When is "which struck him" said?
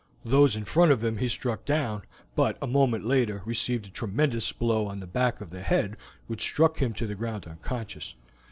6.25-6.91